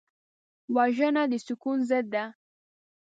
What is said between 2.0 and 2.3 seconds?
ده